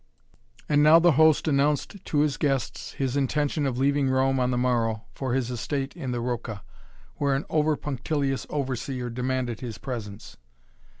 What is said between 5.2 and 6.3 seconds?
his estate in the